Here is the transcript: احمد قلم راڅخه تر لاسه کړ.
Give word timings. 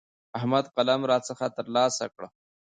احمد 0.37 0.65
قلم 0.75 1.01
راڅخه 1.09 1.47
تر 1.55 1.65
لاسه 1.75 2.05
کړ. 2.13 2.21